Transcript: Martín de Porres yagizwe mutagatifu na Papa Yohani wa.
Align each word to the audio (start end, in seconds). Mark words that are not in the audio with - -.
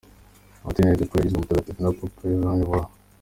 Martín 0.63 0.85
de 0.97 1.05
Porres 1.09 1.23
yagizwe 1.25 1.41
mutagatifu 1.41 1.79
na 1.81 1.91
Papa 1.97 2.23
Yohani 2.33 2.65
wa. 2.71 2.81